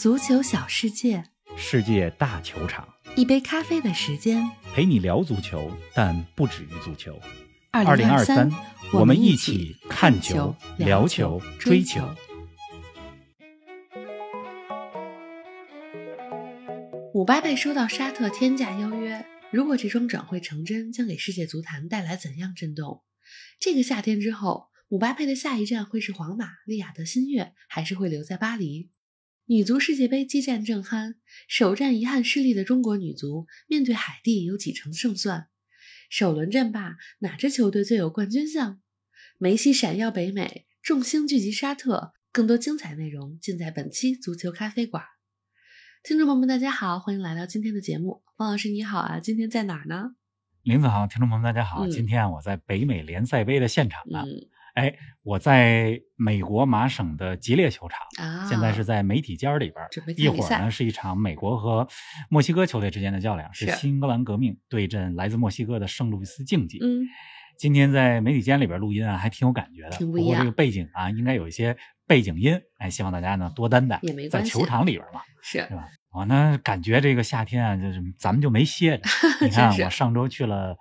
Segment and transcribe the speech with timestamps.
[0.00, 1.22] 足球小世界，
[1.58, 4.42] 世界大球场，一杯咖啡的时间。
[4.72, 7.20] 陪你聊足球，但不止于足球。
[7.70, 8.50] 二零二三，
[8.94, 12.00] 我们一起看球、聊球、追球。
[17.12, 23.02] 姆巴佩收到沙特天价邀约，如果这桩转会成真，将给世界足坛带来怎样震动？
[23.60, 28.88] 这个夏天之后，姆巴佩的下一站会是皇马、利雅得新月，还是会留在巴黎？
[29.50, 31.16] 女足世界杯激战正酣，
[31.48, 35.48] 首战遗憾失利的中国女足面对海地有几成胜算？
[36.08, 38.80] 首轮战罢，哪支球队最有冠军相？
[39.38, 42.12] 梅西闪耀北美，众星聚集沙特。
[42.30, 45.02] 更多精彩内容尽在本期足球咖啡馆。
[46.04, 48.22] 听众朋友们，大家好，欢迎来到今天的节目。
[48.36, 50.14] 方老师你好啊，今天在哪儿呢？
[50.62, 54.22] 林子豪，听众朋友们大家好，嗯今天我在北美联赛杯的现场呢。
[54.24, 59.88] 嗯哎，我在美国麻省的吉列球场，啊，现在是在媒体间里边儿。
[60.16, 61.86] 一会儿呢是一场美国和
[62.28, 66.78] 墨西哥球队之间的较量，是是新英格兰革命对阵来自墨西哥的圣路易斯竞技。
[66.82, 67.06] 嗯，
[67.58, 69.96] 今天在媒体间里边录音啊，还挺有感觉的。
[69.96, 73.98] 挺不过这个背景啊，应该有一些背景音，哎，希望大家呢多担待。
[74.02, 75.88] 也没关系在球场里边嘛，是对吧？
[76.12, 79.04] 我呢感觉这个夏天啊，就是咱们就没歇着。
[79.46, 80.76] 你看，我上周去了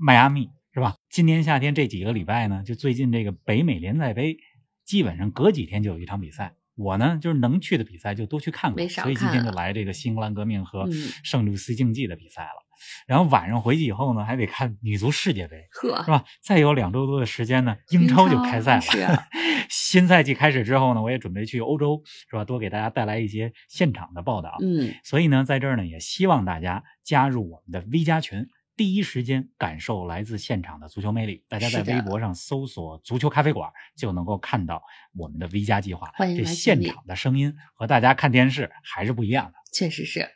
[0.00, 0.94] 迈阿密，是吧？
[1.10, 4.36] 今年夏天这几个礼拜呢，就最近这个北美联赛杯，
[4.84, 6.54] 基本上隔几天就有一场比赛。
[6.76, 12.66] 我呢，就是能去的比赛就都去看过，没少所以今天就来这个新英格兰革命和嗯圣路易斯竞技的比赛了。
[13.06, 16.24] 然后晚上回去以后呢，还得看女足世界杯，呵是，吧？
[16.40, 19.24] 再有两周多的时间呢，英超就开赛了。
[19.68, 22.44] 新赛季开始之后呢，我也准备去欧洲，是吧？
[22.46, 24.56] 多给大家带来一些现场的报道。
[24.62, 28.46] 嗯，所以呢，在这儿呢，也希望大家加入我们的 V 加群，
[28.80, 31.44] 第一时间感受来自现场的足球魅力。
[31.50, 34.82] 大家在微博上搜索“足球咖啡馆”，就能够看到
[35.14, 36.10] 我们的 V 加计划。
[36.14, 39.58] 欢迎这现场的声音和大家看电视还是不一样的。
[39.70, 40.26] 确实是。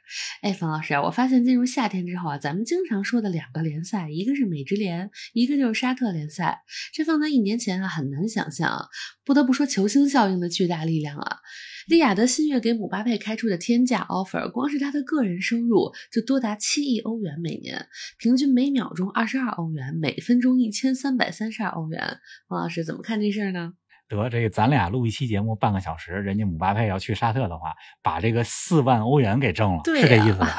[0.43, 6.65] 哎，冯老师啊，我发现进入夏天之后啊，咱们经常说的两个联赛，一个是美职联，一个就是沙特联赛。
[6.93, 8.89] 这放在一年前啊，很难想象啊。
[9.25, 11.39] 不得不说，球星效应的巨大力量啊。
[11.87, 17.87] 利雅德新月给姆巴佩开出的天价 offer，光是他的个人收入就多达七亿欧元每年，
[18.19, 22.19] 平均每秒钟二十二欧元，每分钟一千三百三十二欧元。
[22.49, 23.75] 王老师怎么看这事儿呢？
[24.09, 30.57] 得，这个咱俩录一期节目半个小时，人家姆巴佩要去沙特的话，把这个四万欧元给挣了，是这意思吧？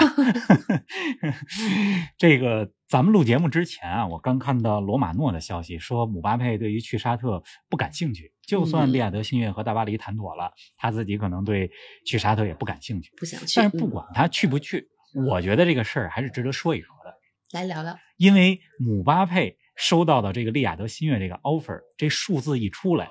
[2.18, 11.70] 这个咱们录节目之前啊，我刚看到罗马诺的消息，说姆巴佩对于去沙特不感兴趣，就算嗯利亚德新月和大巴黎谈妥了，他自己可能对
[12.06, 13.12] 去沙特也不感兴趣。
[13.18, 14.88] 不想去，但是不嗯管他去不去，
[15.30, 17.14] 我觉得这个事儿还是值得说一说的。
[17.52, 17.98] 来聊聊。
[18.18, 23.10] 因为姆巴佩收到的这个利亚德新月这个 offer，这数字一出来，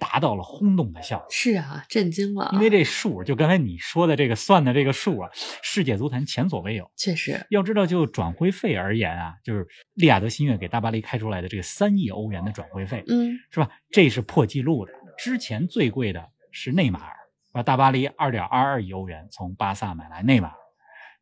[0.00, 1.26] 达到了轰动的效果。
[1.30, 5.30] 是啊，震惊了啊，因为这数，就刚才你说的这个算的这个数啊，
[5.62, 6.90] 世界足坛前所未有。
[6.96, 13.68] 确实，要知道，就转会费而言啊，就是利雅得新月给大巴黎开出来的这个三亿欧元的转会费，嗯，是吧？
[13.90, 14.92] 这是破纪录的。
[15.18, 17.14] 之前最贵的是内马尔，
[17.52, 17.62] 把？
[17.62, 20.54] 大巴黎二点二二亿欧元从巴萨买来内马尔。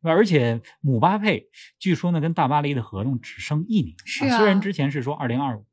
[0.01, 3.93] 而且姆巴佩据说呢，跟大巴黎的合同只剩一年。
[4.05, 5.65] 是啊虽然之前是说二零二五，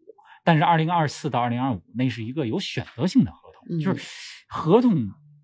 [0.46, 4.08] 但是二零二四到二零二五那是一个有选择性的合同，嗯就是
[4.48, 4.94] 合同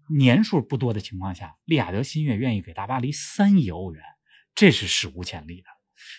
[0.09, 4.01] 年数不多的情况下，利雅得新月愿意给大巴黎三亿欧元，
[4.55, 5.65] 这是史无前例的。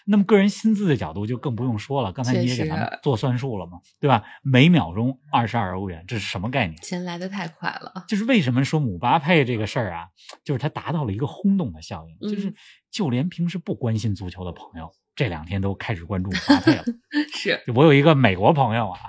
[0.05, 4.23] 那么个人薪资的角度就更不用说了，刚才你也给咱们做算术了嘛，对吧？
[4.41, 6.75] 每秒钟二十二欧元，这是什么概念？
[6.81, 8.03] 钱来的太快了。
[8.07, 10.07] 就是为什么说姆巴佩这个事儿啊，
[10.43, 12.55] 就是他达到了一个轰动的效应，就是嗯
[12.91, 16.83] 就连平时不关心足球的朋友，这两天都开始关注姆巴佩了。
[17.33, 18.99] 是，我有一个美国朋友啊，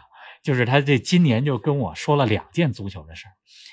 [0.43, 3.33] 就是他这今年就跟我说了两件足球的事儿，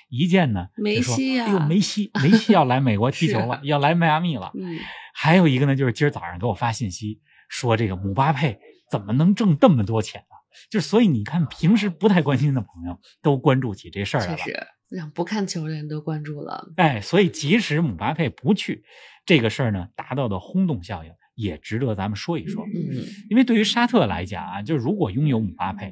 [0.09, 4.51] 一件呢，梅西呀哎呦，梅西，梅西要来美国踢球是了，要来迈阿密了。
[4.55, 4.79] 嗯，
[5.13, 8.59] 还有一个呢，就是今儿早上给我发信息说，这个姆巴佩
[8.89, 10.35] 怎么能挣这么多钱呢？
[10.69, 14.37] 就是所以你看，平时不太关心的朋友都关注起这事儿来了。
[14.37, 16.67] 确实让不看球的人都关注了。
[16.75, 18.83] 哎，所以即使姆巴佩不去，
[19.25, 22.63] 这个事儿呢达到的轰动效应也值得咱们说一说。
[22.65, 25.87] 嗯，因为对于沙特来讲啊，就是如果拥有姆巴佩，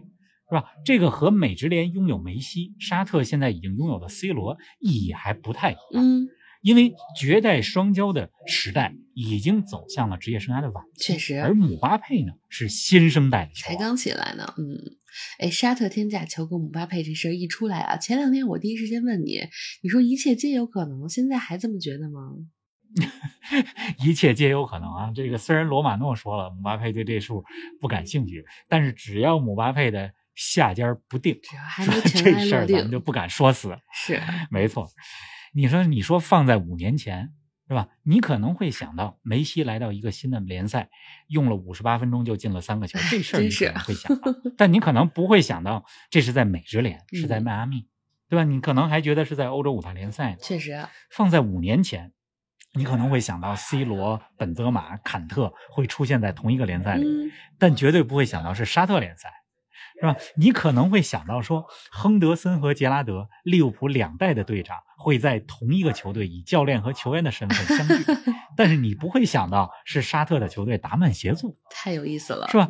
[0.49, 0.65] 是吧？
[0.83, 6.03] 这个和美职联拥有梅西，沙特现在已经拥有的 C 罗意义还不太一样。
[6.03, 6.27] 嗯，
[6.61, 13.67] 因为绝代双骄的时代已经走向了职业生涯的晚期，确实而姆巴佩呢是新生代的球。
[13.67, 14.53] 才刚起来呢。
[14.57, 14.97] 嗯，
[15.37, 19.39] 哎，沙特天价求购姆巴佩这事儿一出来啊，前两天我第一时间问你，
[19.83, 22.33] 你说一切皆有可能，现在还这么觉得吗？
[24.03, 25.11] 一切皆有可能啊！
[25.15, 27.43] 这个虽然罗马诺说了姆巴佩对这数
[27.79, 33.77] 不感兴趣，但是只要姆巴佩的下家不定，只要还是吧没这事儿咱们就，不敢说死。
[33.93, 34.87] 是，没错，
[35.53, 37.31] 你说你说放在五年前
[37.67, 37.87] 是吧？
[38.03, 40.89] 你可能会想到梅西来到一个新的联赛，
[41.27, 47.87] 用了五十八分钟就进了三个球，这事儿你可能会想到，但你可能不会想到这是在美职联，是在迈阿密，
[48.29, 48.43] 对吧？
[48.43, 50.35] 你可能还觉得是在欧洲五大联赛。
[50.41, 52.13] 确实，放在五年前。
[52.73, 57.05] 你可能会想到 C 罗、本泽马、坎特会出现在同一个联赛里，
[57.57, 59.31] 但绝对不会想到是沙特联赛，
[59.99, 60.15] 是吧？
[60.35, 68.03] 你可能会想到说，亨德森和杰拉德，利物浦两代的队长会在同一个球队以教练和球员的身份相遇，
[68.55, 72.69] 但是你不会想到是沙特的球队达曼协助，太有意思了，是吧？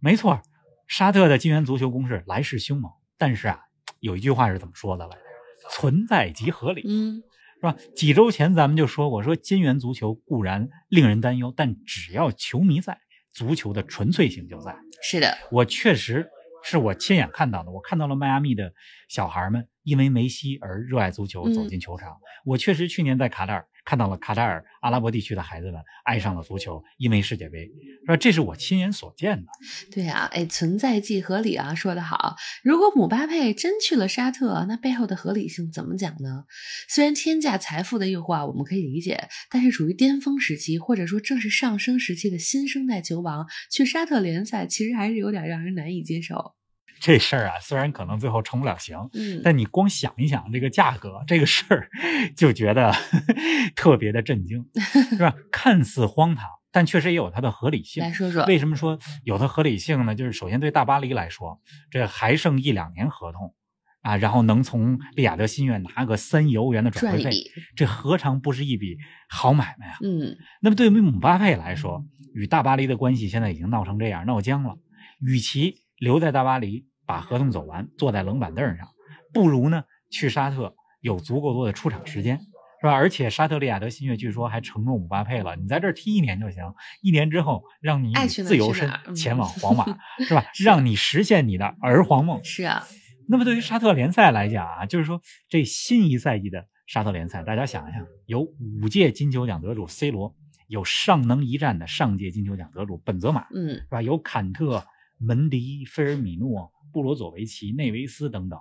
[0.00, 0.40] 没错，
[0.86, 3.60] 沙特的金元足球攻势来势凶猛，但是啊，
[4.00, 5.22] 有一句话是怎么说的来着？
[5.70, 6.84] 存在即合理。
[6.86, 7.22] 嗯。
[7.60, 7.76] 是吧？
[7.94, 12.98] 几周前咱们就说我，说金元足球固然令人担忧，但只要球迷在，
[13.32, 14.76] 足球的纯粹性就在。
[15.02, 16.28] 是的，我确实
[16.62, 18.72] 是我亲眼看到的，我看到了迈阿密的
[19.08, 22.16] 小孩们因为梅西而热爱足球，走进球场。
[22.44, 23.66] 我确实去年在卡塔尔。
[23.88, 27.70] 看到了卡塔尔、阿拉伯地区的孩子们爱上了足球，因为世界杯，
[28.04, 29.46] 说这是我亲眼所见的。
[29.90, 32.36] 对啊，哎，存在即合理啊，说得好。
[32.62, 36.44] 如果姆巴佩真去了沙特，那背后的合理性怎么讲呢？
[36.86, 46.52] 虽然天价财富的诱惑啊，我们可以理解，但是处于巅峰时期或者说正是上升时期的新生代球王去沙特联赛，其实还是有点让人难以接受。
[47.00, 51.88] 这事儿啊，虽然可能最后成不了型，嗯，但你光想一想这个价格，这个事儿
[52.36, 52.92] 就觉得
[53.76, 54.64] 特别的震惊，
[55.10, 55.34] 是吧？
[55.52, 58.02] 看似荒唐，但确实也有它的合理性。
[58.02, 60.14] 来说说为什么说有它合理性呢？
[60.14, 61.60] 就是首先对大巴黎来说，
[61.90, 63.54] 这还剩一两年合同
[64.02, 67.30] 啊，然后能从利雅得新月拿个三亿欧元的转会费，
[67.76, 68.96] 这何尝不是一笔
[69.28, 69.98] 好买卖啊？
[70.02, 72.04] 嗯，那么对于姆巴佩来说，
[72.34, 74.76] 与大巴黎的关系现在已经闹成这样，闹僵了，
[75.20, 76.86] 与其留在大巴黎。
[77.08, 78.86] 把合同走完，坐在冷板凳上，
[79.32, 82.38] 不如呢去沙特有足够多的出场时间，
[82.82, 82.92] 是吧？
[82.92, 86.62] 而且沙特利雅得新月据说还承诺姆巴佩了，你在这儿踢一年就行，
[87.00, 89.86] 一年之后让你自由身前往 皇马，
[90.22, 90.44] 是吧？
[90.62, 92.44] 让你实现你的儿皇梦。
[92.44, 92.86] 是啊。
[93.26, 98.42] 那么对于沙特联赛来讲啊，就是说这新一赛季的沙特联赛，大家想一想，有
[98.82, 100.36] 五届金球奖得主 C 罗，
[100.66, 104.02] 有尚能一战的上届金球奖得主本泽马，嗯，是吧？
[104.02, 104.84] 有坎特、
[105.18, 106.72] 门迪、菲尔米诺。
[106.90, 108.58] 布罗佐维奇、内维斯等等，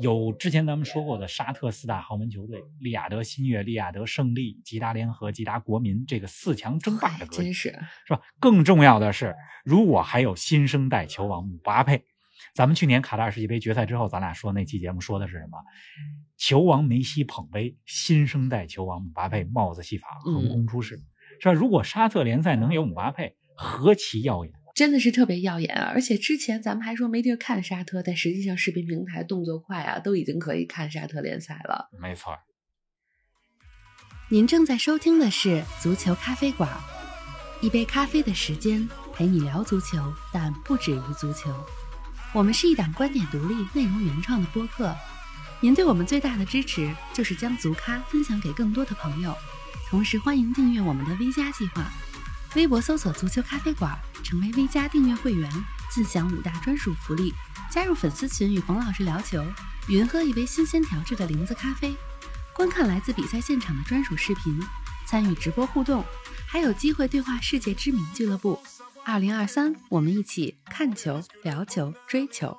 [0.00, 7.68] 有之前咱们说过的沙特四大豪门球队：利雅得新月、利雅得胜利、吉达联合、吉达国民，这个四强争霸的格局，真是
[8.06, 8.22] 是吧？
[8.40, 9.36] 更重要的是，
[9.66, 12.02] 如果还有新生代球王姆巴佩，
[12.54, 15.58] 咱们去年卡塔尔世界杯决赛之后，咱俩说那期节目说的是什么？
[16.38, 20.96] 球王梅西捧杯，新生代球王姆巴佩帽子戏法横空出世，
[21.38, 21.52] 是吧？
[21.52, 24.54] 如果沙特联赛能有姆巴佩，何其耀眼！
[24.78, 25.90] 真的是特别耀眼啊！
[25.92, 31.90] 而且之前咱们还说没地儿看沙特，但实际上视频平台动作快啊，都已经可以看沙特联赛了。
[32.00, 32.38] 没错。
[34.30, 36.70] 您正在收听的是足球咖啡馆，
[37.60, 39.98] 一杯咖啡的时间陪你聊足球，
[40.32, 41.52] 但不止于足球。
[42.32, 44.94] 我们是一档观点独立、内容原创的播客。
[45.60, 49.34] 您对我们最大的支持就是将足咖分享给更多的朋友，
[49.90, 51.90] 同时欢迎订阅我们的 V 加计划。
[52.54, 55.50] 微博搜索“足球咖啡馆”，成为 V 加订阅会员，
[55.90, 57.32] 自享五大专属福利：
[57.70, 59.44] 加入粉丝群与冯老师聊球，
[59.88, 61.94] 云喝一杯新鲜调制的零子咖啡，
[62.54, 64.58] 观看来自比赛现场的专属视频，
[65.06, 66.02] 参与直播互动，
[66.46, 68.58] 还有机会对话世界知名俱乐部。
[69.04, 72.56] 二零二三，我们一起看球、聊球、追球。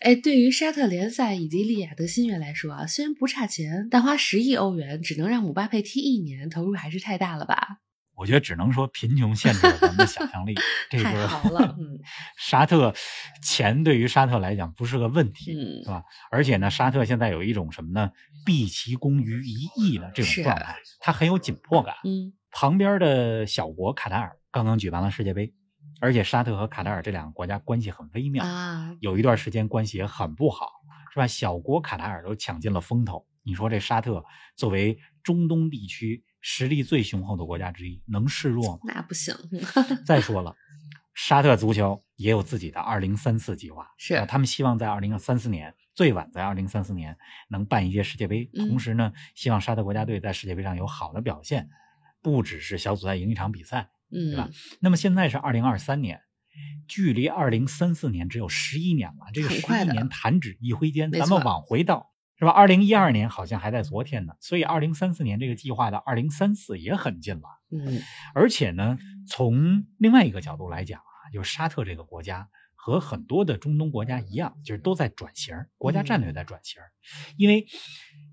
[0.00, 7.78] 哎，对于沙特联赛以及利雅得新月来说啊，虽然不差钱，但花十亿欧元只能让姆巴佩踢一年，投入还是太大了吧？
[8.14, 10.54] 我觉得只能说贫穷限制了咱们的想象力。
[10.90, 11.98] 这个好了，嗯，
[12.36, 12.94] 沙特
[13.42, 16.04] 钱对于沙特来讲不是个问题，嗯，是吧？
[16.30, 18.10] 而且呢，沙特现在有一种什么呢？
[18.44, 21.94] 毕其功于一役的这种状态，它很有紧迫感。
[22.04, 25.52] 嗯，旁边的小国卡塔尔刚刚举办了世界杯，
[26.00, 30.70] 而且沙特和卡塔尔这两个国家关系很微妙啊，有一段时间关系也很不好，
[31.12, 31.26] 是吧？
[31.26, 34.22] 小国卡塔尔都抢尽了风头，你说这沙特
[34.56, 36.22] 作为中东地区。
[36.42, 38.80] 实力最雄厚的国家之一，能示弱吗？
[38.84, 39.34] 那不行。
[40.04, 40.54] 再说了，
[41.14, 47.16] 沙特足球也有自己的二零三四计划，是他们希望在二零三四年，最晚在二零三四年
[47.48, 48.44] 能办一届世界杯。
[48.52, 51.70] 同时呢，希望沙特国家队在世界杯上有好的表现，
[52.20, 54.50] 不只是小组赛赢一场比赛，对吧？
[54.80, 56.20] 那么现在是二零二三年，
[56.88, 59.26] 距离二零三四年只有十一年了。
[59.32, 62.11] 这个十一年弹指一挥间，咱们往回倒。
[62.42, 62.50] 是吧？
[62.50, 67.42] 二零一二年好像还在昨天呢，所以二零三四年这个计划的二零三四也很近了。
[67.70, 68.02] 嗯，
[68.34, 76.82] 而且呢，从另外一个角度来讲啊，就是沙特这个国家和很多的中东国家一样，就是都在转型，国家战略在转型。
[77.36, 77.64] 因为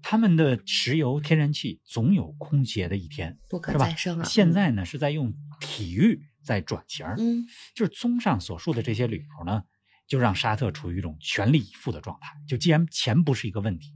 [0.01, 4.23] 他们的石油、天然气总有空竭的一天，不可是吧再生啊！
[4.23, 9.61] 现在呢是在用体育在转型，嗯，就是综上所述的这些理由呢，
[10.07, 12.31] 就让沙特处于一种全力以赴的状态。
[12.47, 13.93] 就既然钱不是一个问题，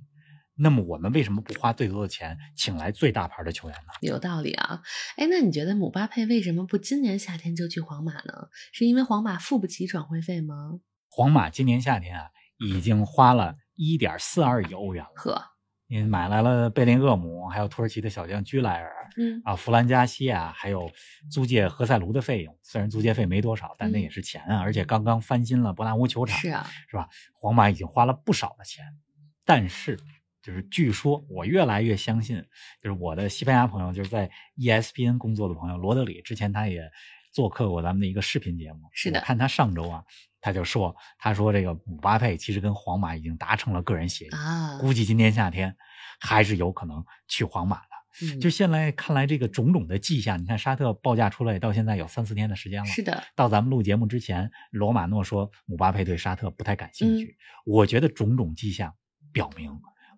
[0.55, 3.93] 那么我们为什么不花最多的钱请来最大牌的球员呢？
[4.01, 4.81] 有道理啊。
[5.17, 8.49] 哎，那你觉得姆巴佩为什么不今年夏天就去皇马呢？
[8.71, 10.79] 是因为皇马付不起转会费吗？
[11.09, 12.29] 皇马今年夏天啊，
[12.59, 15.43] 已经花了一点四二亿欧元了，呵，
[15.87, 20.89] 你买来了贝林厄姆，还有土耳其的小将居莱尔嗯，啊、弗兰加西亚，还有
[21.31, 22.57] 租借何塞卢的费用。
[22.63, 27.07] 虽然租借费没多少，但那也是钱啊，而且刚刚翻新了伯纳乌球场，是啊，是吧？
[27.33, 28.83] 皇马已经花了不少的钱，
[29.45, 29.99] 但是
[30.43, 32.37] 就是据说我越来越相信，
[32.81, 36.91] 就是我的西班牙朋友，就是在 ESPN 工作的朋友罗德里，之前他也
[37.31, 38.81] 做客过咱们的一个视频节目。
[38.91, 40.03] 是的看他上周啊，
[40.41, 45.75] 他就说，他说这个姆巴佩其实跟皇马已经达成了个人协议，啊，估计今年夏天
[46.19, 47.83] 还是有可能去皇马的。
[48.21, 57.35] 嗯就现在看来，这个种种的迹象，你看沙特报价出来到现在有三四天的时间了，是的，到咱们录节目之前，罗马诺说姆巴佩对沙特不太感兴嗯趣。
[57.65, 58.93] 我觉得种种迹象
[59.31, 59.71] 表明，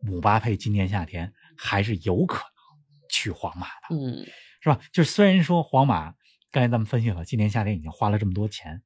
[0.05, 4.25] 姆巴佩今年夏天还是有可能去皇马的，嗯，
[4.61, 4.79] 是吧？
[4.93, 6.13] 就是虽然说皇马
[6.51, 8.81] 刚才咱们分析了，今年夏天已经花了这么多钱，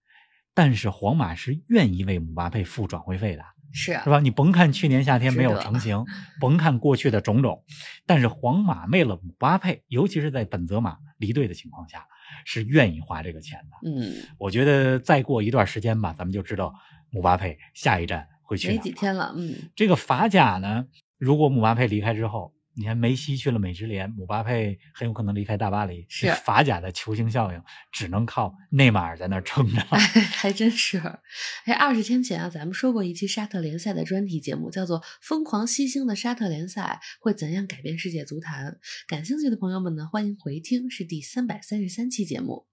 [0.53, 4.19] 但是皇马是愿意为姆巴佩付转会费的，是啊是，吧？
[4.19, 6.05] 你甭看去年夏天没有成型，
[6.39, 7.63] 甭看过去的种种，
[8.05, 12.05] 但是皇马为了姆巴佩，尤其是在本泽马离队的情况下，
[12.45, 13.89] 是愿意花这个钱的。
[13.89, 16.73] 嗯，我觉得再过一段时间吧，咱们就知道
[17.11, 18.81] 姆巴佩下一站会去哪。
[18.81, 20.87] 几天了，嗯，这个法甲呢，
[21.19, 27.61] 如果姆巴佩离开之后，你看梅西去了美职联，姆巴佩很有可能离开大巴黎，是法甲的球星效应
[27.91, 29.81] 只能靠内马尔在那儿撑着。
[29.89, 30.97] 哎，还真是。
[31.65, 38.71] 哎，二十天前啊，咱们说过一期沙特联赛的专题节目，叫做《疯狂吸星的沙特联赛会怎样改变世界足坛》。
[39.05, 42.65] 感兴趣的朋友们呢，欢迎回听，是第三百三十三期节目，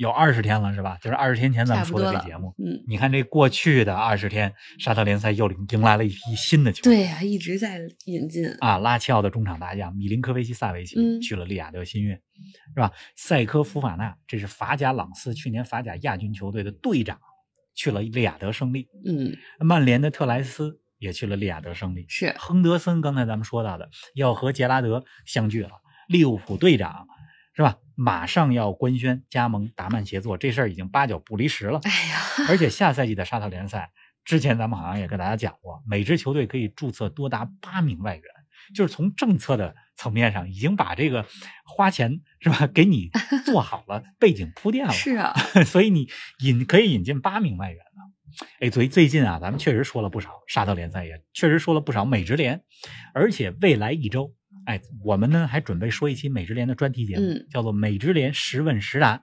[0.00, 0.96] 有二十天了是吧？
[1.02, 2.54] 就是二十天前咱们说差不多了的这节目。。
[2.56, 6.96] 嗯，你看这过去的二十天，沙特联赛又迎来了一批新的球队。
[6.96, 8.46] 对呀、一直在引进。
[8.60, 12.14] 啊，拉齐奥的中场大将米林科维奇萨维奇嗯去了利雅得新月，
[12.74, 12.90] 是吧？
[13.14, 17.20] 塞科夫法纳，这是法甲朗斯去年法甲亚军球队的队长，
[17.74, 18.88] 去了利雅得胜利。
[19.04, 22.06] 嗯，曼联的特莱斯也去了利雅得胜利。
[22.08, 25.72] 是亨德森刚才咱们说到的，要和杰拉德相聚了。
[26.08, 27.06] 利物浦队长
[27.54, 27.76] 是吧？
[28.02, 31.78] 马上要官宣加盟达曼协作，这事儿已经八九不离十了。
[31.82, 33.90] 哎呀，而且下赛季的沙特联赛，
[34.24, 38.24] 之前咱们好像也跟大家讲过，每支球队可以注册多达八名外援，
[38.74, 41.26] 就是从政策的层面上，已经把这个
[41.66, 43.10] 花钱是吧，给你
[43.44, 44.92] 做好了背景铺垫了。
[44.94, 45.34] 是啊，
[45.66, 48.10] 所以你引可以引进八名外援了。
[48.60, 52.62] 哎，所以最近啊，咱们确实说了不少沙特联赛，也确实说了不少美职联，
[53.12, 54.32] 而且未来一周，
[54.70, 59.16] 哎，我们呢还准备说一期美职联的专题节目，嗯叫做《美职联十问十答》。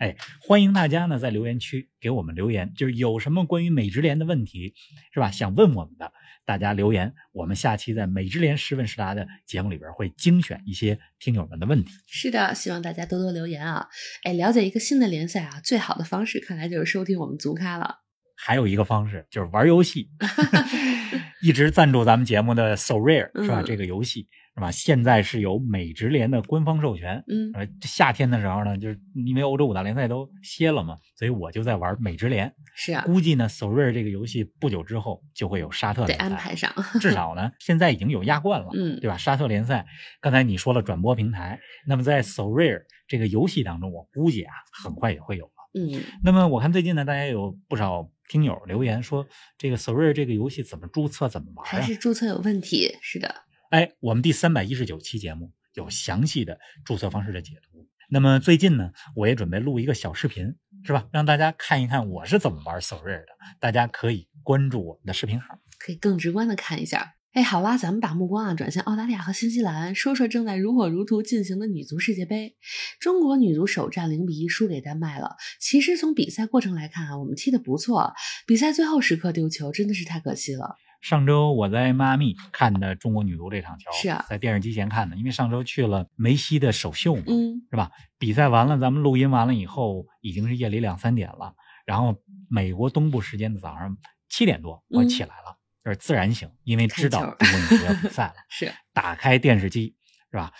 [0.00, 4.72] 哎，欢迎大家呢在留言区给我们留言，就是有什么关于美职联的问题，
[5.12, 5.30] 是吧？
[5.30, 6.10] 想问我们的，
[6.46, 11.90] 大家留言，我们下期在美职联十问十答的节目里边会精选一些听友们的问题。
[12.06, 13.86] 是的，希望大家多多留言啊！
[14.22, 17.96] 哎，了解一个新的联赛啊，最好的方式看来就是收听我们足咖了。
[18.40, 20.08] 还有一个方式就是玩游戏，
[21.42, 23.60] 一直赞助咱们节目的 So Rare 是吧？
[23.60, 24.70] 嗯这个游戏是吧？
[24.72, 27.22] 现在是有美职联的官方授权。
[27.28, 32.52] 嗯，呃，夏天的时候呢，就是因为欧洲五大联赛都歇了嘛，所以我就在玩美职联。
[32.74, 36.72] 是啊，估计呢，So Rare 这个游戏不久之后就会有沙特得联赛，安排上。
[37.00, 39.16] 至少呢，现在已经有亚冠了，嗯对吧？
[39.16, 39.86] 沙特联赛，
[40.20, 44.52] 刚才你说了转播平台，那么在 So Rare 这个游戏当中，我估计啊，
[44.82, 45.52] 很快也会有了。
[45.78, 51.82] 嗯，那么我看最近呢，大家有不少听友留言说，这个 s o r r 这个游戏怎么注册、怎么玩还啊？
[51.82, 52.96] 是注册有问题。
[53.00, 53.34] 是的，
[53.70, 57.88] 哎，我们第三百一十九期节目有详细的注册方式的解读。
[58.10, 60.54] 那么最近呢，我也准备录一个小视频，
[60.84, 61.08] 是吧？
[61.12, 63.32] 让大家看一看我是怎么玩 s o r r 的。
[63.60, 65.58] 大家可以关注我们的视频号。
[65.78, 67.14] 可以更直观的看一下。
[67.32, 72.56] 哎，好啦，咱们把目光啊转向澳大利亚和新西兰，说说正在如火如荼进行的女足世界杯。
[73.00, 75.36] 中国女足首战零比一输给丹麦了。
[75.60, 78.14] 其实从比赛过程来看啊，我们踢得不错，
[78.46, 80.76] 比赛最后时刻丢球真的是太可惜了。
[81.02, 87.92] 上周我在迈阿密看的中国女足这场球，是啊在电视机前看的，因为上周去了梅西的首秀嘛，嗯，是吧？
[88.18, 91.54] 比赛完了，咱们录音完了以后，已经是夜里两三点了。
[91.84, 92.16] 然后
[92.50, 93.96] 美国东部时间的早上
[94.28, 95.57] 七点多，我起来了，
[95.88, 98.34] 就是自然醒，因为知道中国女足要比赛了。
[98.50, 99.96] 是打开电视机，
[100.30, 100.52] 是吧？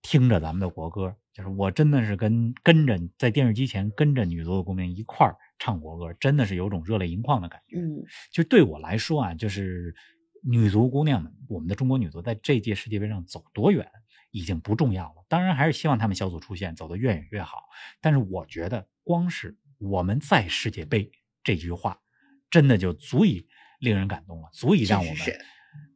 [0.00, 7.76] 听着咱们的国歌，就是我真的是跟跟着在电视机前跟着女足的公民一块儿唱国歌，真的是有种热泪盈眶的感觉。
[7.78, 8.02] 嗯，
[8.32, 9.94] 就对我来说啊，就是
[10.42, 13.86] 女足姑娘们，我们的中国女足在这届世界杯上走多远
[14.30, 15.26] 已经不重要了。
[15.28, 17.64] 当然，还是希望她们小组出线，走得越远越好。
[18.00, 21.98] 但是，我觉得光是我们在世界杯这句话，
[22.50, 23.46] 真的就足以
[23.84, 25.16] 令人感动了，足以让我们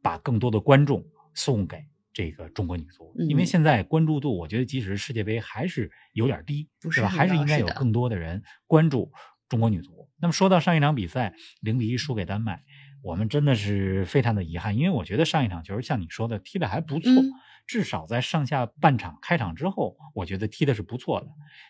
[0.01, 1.03] 把更多的观众
[1.33, 3.13] 送给这个中国女足。
[3.27, 7.09] 因为现在关注度，我觉得即使是世界杯还是有点低，是吧？
[7.09, 9.11] 还是应该有更多的人关注
[9.49, 10.07] 中国女足。
[10.21, 12.63] 那么，说到上一场比赛零比一输给丹麦。
[13.01, 17.09] 我们真的是非常的遗憾，因为我觉得上一场球像你说的踢的还不错，
[17.67, 21.27] 至少在上下半场开场之后，我觉得踢的是不错的。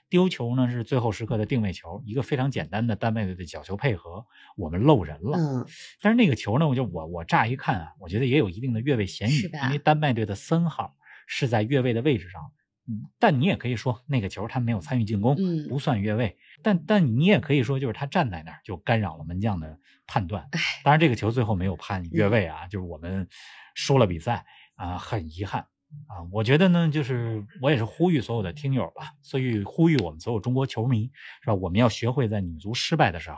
[0.09, 5.37] 丢球呢是最后时刻的定位球，一个非常简单的丹麦队的角球配合，我们漏人了。
[5.37, 5.65] 嗯，
[6.01, 10.95] 但是那个球呢，我就我我乍一看啊，我觉得也有一定的越位嫌疑，因为丹麦队的三号
[11.27, 12.51] 是在越位的位置上。
[12.87, 15.35] 嗯，但你也可以说那个球他没有参与进攻，
[15.67, 16.37] 不算越位。
[16.63, 20.49] 但但你也可以说，就是他站在那儿就干扰了门将的判断。
[20.83, 23.27] 当然这个球最后没有判越位啊，就是我们
[23.75, 24.43] 输了比赛
[24.73, 25.67] 啊，很遗憾
[26.07, 26.21] 啊。
[26.31, 31.09] 我觉得呢，就是我也是呼吁所有的听友吧，所以呼吁我们所有中国球迷
[31.41, 31.53] 是吧？
[31.53, 33.37] 我们要学会在女足失败的时候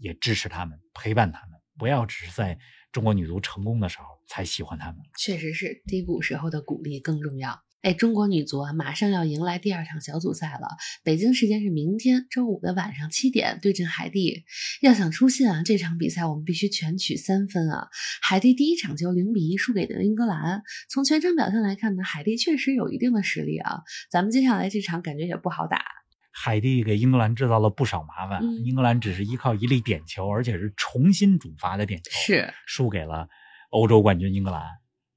[0.00, 2.58] 也支持他们，陪伴他们，不要只是在
[2.92, 4.96] 中国女足成功的时候才喜欢他们。
[5.18, 7.60] 确实是低谷时候的鼓励更重要。
[7.84, 10.68] 哎，中国女足啊，马上要迎来第二场小组赛了。
[11.02, 14.42] 北京时间是明天周五的晚上七点，对阵海地。
[14.80, 17.88] 要想出线啊，这场比赛我们必须全取三分啊。
[18.22, 20.62] 海地第一场就零比一输给了英格兰。
[20.88, 23.82] 从全场表现来看呢，海地确实有一定的实力啊。
[24.10, 25.84] 咱们接下来这场感觉也不好打。
[26.32, 33.28] 海地给英格兰制造了不少麻烦，英格兰只是依靠一粒点球，而且是重新主罚的点球，是输给了
[33.68, 34.62] 欧洲冠军英格兰。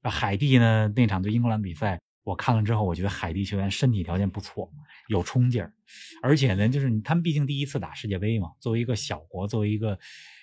[0.02, 1.98] 海地呢，那场对英格兰比赛。
[2.28, 4.70] 我看了之后，我觉得海地球员身体条件不错，
[5.08, 5.72] 有冲劲儿，
[6.22, 9.98] 而且呢，就是他们毕竟第一次打世界杯嘛，作为一个小国，作为一个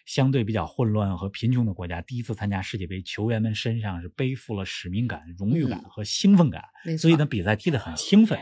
[0.08, 6.64] 相对比较混乱和贫穷的国家，第一次参加世界杯，球员们身上是背负了使命感、荣誉感和兴奋感，
[6.98, 8.40] 所以呢，比赛踢得很兴奋。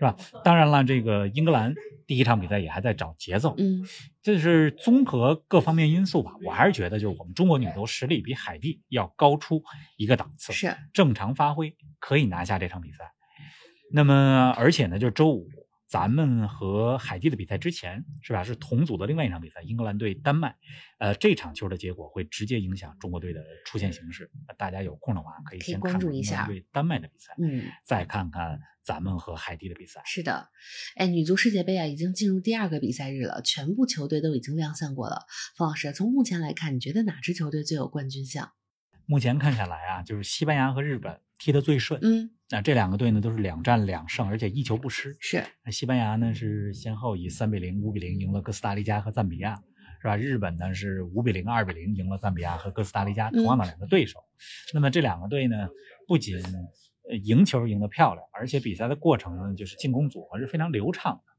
[0.00, 0.16] 是吧？
[0.42, 1.74] 当然了，这个英格兰
[2.06, 3.84] 第一场比赛也还在找节奏，嗯，
[4.22, 6.32] 这是综合各方面因素吧。
[6.42, 9.62] 我还是觉得，就是我们中国女足实力比海地要高出
[9.98, 13.12] 一个档次，是正常发挥可以拿下这场比赛。
[13.92, 15.46] 那么，而且呢，就周五
[15.86, 18.42] 咱们和海地的比赛之前，是吧？
[18.42, 20.56] 是同组的另外一场比赛，英格兰对丹麦。
[20.98, 24.30] 呃，这场球的结果会直接影响中国队的出线形势。
[24.56, 28.58] 大家有空的话可以先关注一下对丹麦的比赛，嗯，再看看。
[28.90, 30.48] 咱们和海地的比赛是的，
[30.96, 35.26] 哎，女足世界杯啊，已经进入第二个比赛日了，全部球队都已经亮相过了。
[35.56, 38.50] 方老师，从目前来看，你觉得哪支球队最有冠军相？
[39.06, 42.00] 目前看下来啊，就是西班牙和日本踢得最顺。
[42.02, 45.16] 嗯，那这两个队呢，都是两战两胜，而且一球不失。
[45.20, 49.54] 是，那西班牙呢是先后以三比零、五比零赢了哥斯达黎加和赞比亚，
[50.02, 50.16] 是吧？
[50.16, 54.18] 日本呢是五比零、二比零赢了赞比亚和哥斯达黎加，同样的两个对手。
[54.74, 55.68] 那么这两个队呢，
[56.08, 56.36] 不仅
[57.16, 61.32] 赢球赢得漂亮，而且比赛的过程呢，就是进攻组合是非常流畅的。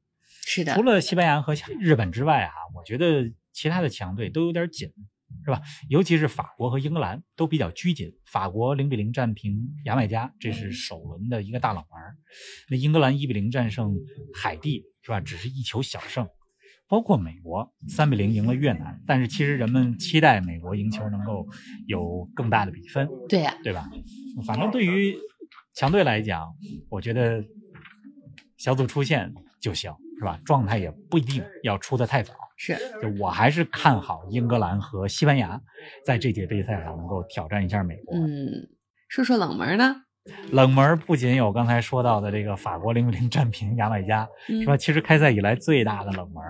[0.44, 4.90] 是的，除了西班牙和日本之外啊，我觉得其他的强队都有点紧，
[5.46, 5.62] 是吧？
[5.90, 8.14] 尤其是法国和英格兰都比较拘谨。
[8.26, 12.00] 法国零比零战平牙买加，这是首轮的一个大冷门。
[12.70, 13.94] 那英格兰一比零战胜
[14.34, 15.20] 海地，是吧？
[15.20, 16.28] 只是一球小胜。
[16.88, 21.48] 包括美国三比零赢了越南，但是其实人们期待美国赢球能够
[21.88, 23.10] 有更大的比分。
[23.30, 23.90] 对呀，对吧？
[24.46, 25.16] 反正对于。
[25.74, 26.54] 强队来讲，
[26.90, 27.44] 我觉得
[28.58, 30.40] 小组出线就行，是吧？
[30.46, 32.34] 状态也不一定要出的太早。
[32.58, 35.60] 是，就我还是看好英格兰和西班牙
[36.06, 38.16] 在这届杯赛上能够挑战一下美国。
[38.16, 38.70] 嗯，
[39.08, 39.96] 说说冷门呢？
[40.52, 44.78] 冷门不仅有刚才说到的这个法国零比零战平牙买加，是吧？
[44.78, 46.44] 其实开赛以来最大的冷门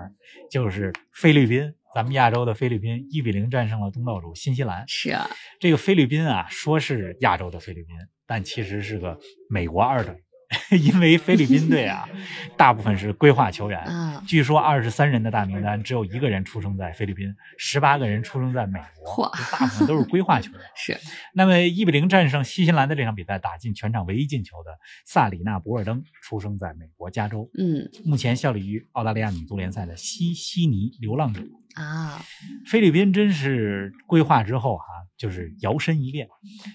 [0.49, 4.83] 就是菲律宾，咱们亚洲的菲律宾一比零战胜了东道主新西兰。
[4.87, 7.95] 是啊，这个菲律宾啊，说是亚洲的菲律宾。
[8.25, 10.15] 但其实是个美国二队，
[10.79, 12.07] 因为菲律宾队啊，
[12.55, 13.85] 大部分是规划球员。
[14.25, 17.27] 据说二十三人的大名单，只有一个人出生在菲律宾，
[17.57, 20.61] 十八个人出生在美国，大部分都是规划球员。
[20.77, 20.97] 是。
[21.33, 24.71] 那么一比零战胜新西兰的这场比赛，打进全场唯一进球的
[25.05, 27.49] 萨里纳·博尔登，出生在美国加州。
[27.57, 27.89] 嗯。
[28.05, 31.41] 目前效力于澳大利亚女足联赛的西悉尼流浪者。
[31.75, 32.23] 啊，
[32.65, 34.85] 菲律宾真是规划之后哈。
[35.17, 36.27] 就是摇身一变，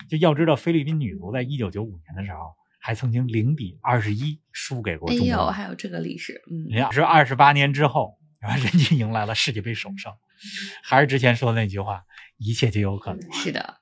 [0.08, 5.26] 就要知道菲律宾女足在一九九五年的时候，还曾经零比二十一输给过中国。
[5.26, 10.12] 哎呦，还有这个历史，嗯，是二十八年之后，人家迎来了世界杯首胜。
[10.84, 12.04] 还是之前说的那句话，
[12.38, 13.32] 一切皆有可能。
[13.32, 13.76] 是的，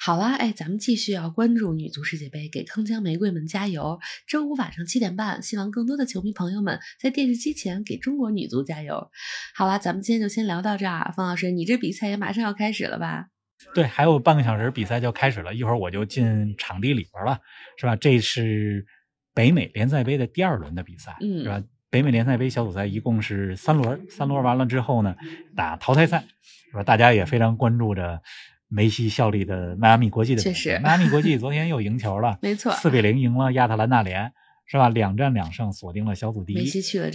[0.00, 3.98] 好了，哎，咱们继续要关注女足世界杯，给铿锵玫瑰们加油！
[4.26, 9.10] 周五晚上七点半，希望更多的球迷朋友们在电视机前给中国女足加油。
[9.54, 11.12] 好了，咱们今天就先聊到这儿。
[11.16, 13.26] 方老师，你这比赛也马上要开始了吧？
[13.74, 17.38] 对，还有半个小时比赛就开始了，一会儿我就进场地里边了，
[17.78, 17.94] 是吧？
[17.94, 18.86] 这是
[19.34, 21.62] 北美联赛杯的第二轮的比赛，嗯是吧？
[21.90, 25.14] 北美联赛杯小组赛一共是三轮，三轮完了之后呢，
[25.56, 26.24] 打淘汰赛，
[26.70, 26.82] 是吧？
[26.84, 28.22] 大家也非常关注着
[28.68, 30.52] 梅西效力的迈阿密国际的比赛。
[30.52, 34.32] 确实迈阿密国际昨天又赢球了， 没错，四比零赢了亚特兰大联，
[34.66, 34.88] 是吧？
[34.88, 36.58] 两战两胜，锁定了小组第一。
[36.58, 37.10] 梅西去了。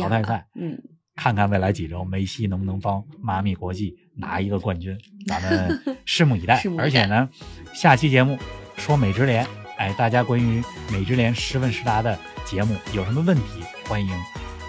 [0.00, 0.78] 淘汰赛，嗯，
[1.16, 6.62] 看看未来几周梅西能不能帮迈阿密国际拿一个冠军，咱们 拭目以待。
[6.62, 7.28] 以待而且呢，
[7.74, 8.38] 下期节目
[8.76, 9.44] 说美职联，
[9.78, 13.42] 哎，大家关于美职联十问十答的节目有什么问题，
[13.92, 14.10] 欢迎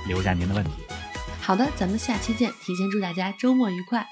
[0.05, 0.71] 留下您的问题。
[1.39, 2.51] 好的，咱们下期见。
[2.61, 4.05] 提前祝大家周末愉快。